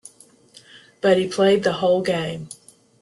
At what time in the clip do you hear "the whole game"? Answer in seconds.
1.63-2.49